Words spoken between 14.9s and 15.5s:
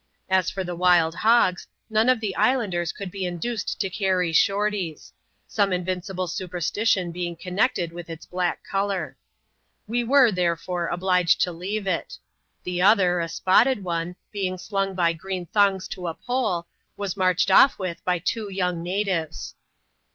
by green